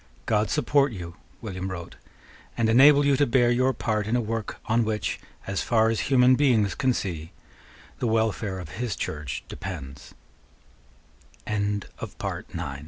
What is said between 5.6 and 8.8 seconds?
far as human beings can see, the welfare of